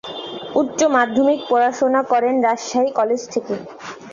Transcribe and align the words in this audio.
উচ্চ 0.55 0.79
মাধ্যমিক 0.95 1.39
পড়াশোনা 1.49 2.01
করেন 2.11 2.35
রাজশাহী 2.45 2.89
কলেজ 2.99 3.21
থেকে। 3.33 3.53